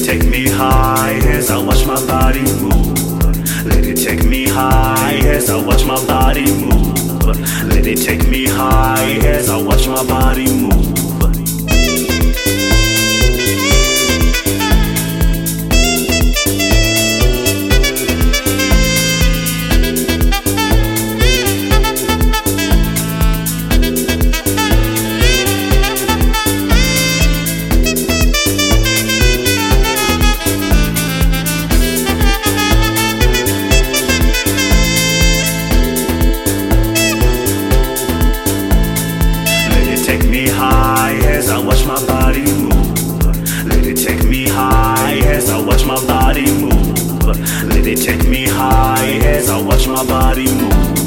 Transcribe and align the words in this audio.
take 0.00 0.24
me 0.24 0.48
high 0.48 1.20
as 1.26 1.50
I 1.50 1.58
watch 1.58 1.84
my 1.86 2.00
body 2.06 2.40
move. 2.62 3.66
Let 3.66 3.84
it 3.84 3.96
take 3.96 4.24
me 4.24 4.46
high 4.46 5.18
as 5.26 5.50
I 5.50 5.62
watch 5.62 5.84
my 5.84 6.02
body 6.06 6.46
move. 6.50 7.26
Let 7.66 7.86
it 7.86 7.98
take 7.98 8.26
me 8.28 8.46
high 8.46 9.18
as 9.26 9.50
I 9.50 9.60
watch 9.60 9.86
my 9.88 10.02
body 10.06 10.46
move. 10.46 10.71
Take 48.02 48.26
me 48.28 48.44
high 48.48 49.20
as 49.22 49.48
I 49.48 49.62
watch 49.62 49.86
my 49.86 50.04
body 50.04 50.46
move. 50.46 51.02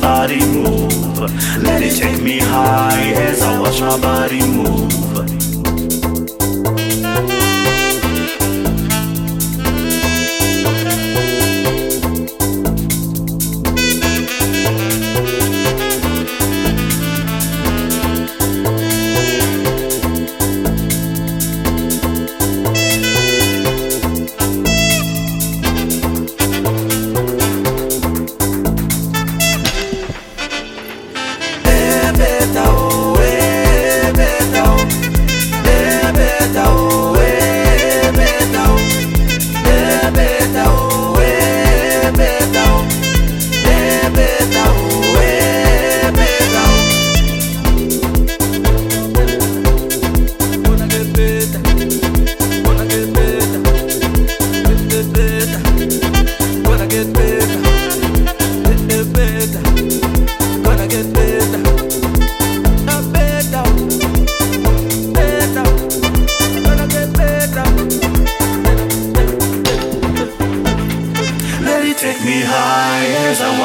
Body 0.00 0.40
move. 0.46 1.18
Let 1.62 1.82
it 1.82 1.96
take 1.96 2.22
me 2.22 2.38
high 2.38 3.12
as 3.14 3.42
I 3.42 3.58
watch 3.60 3.80
my 3.80 3.98
body 4.00 4.40
move. 4.40 4.95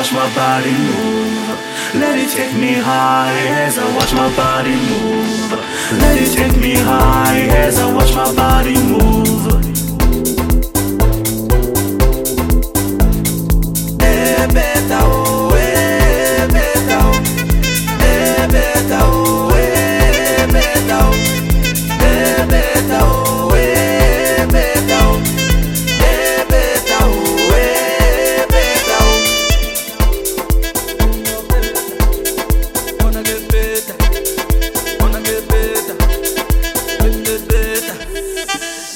Watch 0.02 0.14
my 0.14 0.36
body 0.36 0.72
move. 0.72 1.60
Let 1.94 2.18
it 2.18 2.32
take 2.36 2.56
me 2.58 2.74
high 2.74 3.38
as 3.66 3.78
I 3.78 3.86
watch 3.96 4.12
my 4.14 4.36
body 4.36 4.72
move. 4.72 5.52
Let 6.02 6.18
it 6.18 6.36
take 6.36 6.60
me 6.60 6.74
high 6.74 7.42
as 7.56 7.78
I 7.78 7.94
watch 7.94 8.16
my 8.16 8.34
body 8.34 8.74
move. 8.82 9.31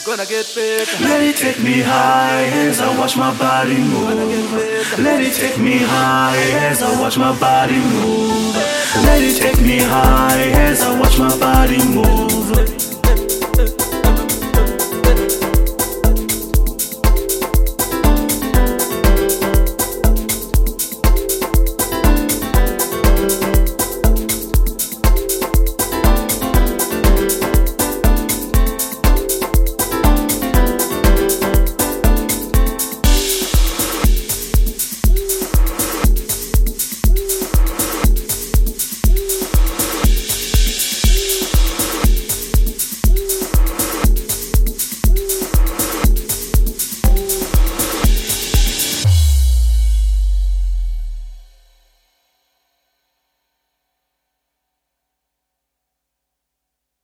Gonna 0.06 0.24
get 0.28 0.46
better. 0.54 1.04
Let 1.04 1.24
it 1.24 1.36
take 1.36 1.60
me 1.64 1.82
high 1.82 2.44
as 2.68 2.80
I 2.80 2.96
watch 2.96 3.18
my 3.18 3.36
body 3.40 3.80
move. 3.80 5.00
Let 5.00 5.20
it 5.20 5.34
take 5.34 5.58
me 5.58 5.80
high 5.80 6.38
as 6.62 6.84
I 6.84 7.02
watch 7.02 7.18
my 7.18 7.34
body 7.40 7.80
move. 7.80 8.56
Let 9.04 9.24
it 9.24 9.42
take 9.42 9.60
me 9.62 9.80
high 9.80 10.52
as 10.68 10.84
I 10.84 11.00
watch 11.00 11.18
my 11.18 11.36
body 11.40 11.84
move. 11.88 12.15